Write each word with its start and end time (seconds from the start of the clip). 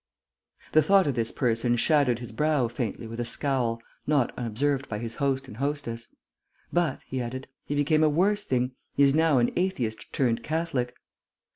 The 0.71 0.81
thought 0.81 1.05
of 1.05 1.13
this 1.13 1.31
person 1.31 1.75
shadowed 1.75 2.17
his 2.17 2.31
brow 2.31 2.67
faintly 2.67 3.05
with 3.05 3.19
a 3.19 3.23
scowl, 3.23 3.79
not 4.07 4.35
unobserved 4.35 4.89
by 4.89 4.97
his 4.97 5.17
host 5.17 5.47
and 5.47 5.57
hostess. 5.57 6.07
"But," 6.73 7.01
he 7.05 7.21
added, 7.21 7.47
"he 7.67 7.75
became 7.75 8.03
a 8.03 8.09
worse 8.09 8.43
thing; 8.43 8.71
he 8.95 9.03
is 9.03 9.13
now 9.13 9.37
an 9.37 9.51
atheist 9.55 10.11
turned 10.11 10.41
Catholic...." 10.41 10.95